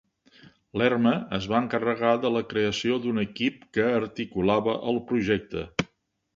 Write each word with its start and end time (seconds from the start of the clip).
Lerma 0.81 1.11
es 1.37 1.45
va 1.51 1.59
encarregar 1.65 2.15
de 2.25 2.33
la 2.37 2.43
creació 2.55 2.97
d"un 3.05 3.23
equip 3.27 3.61
que 3.79 3.87
articulava 4.01 4.77
el 4.93 5.01
projecte. 5.13 5.67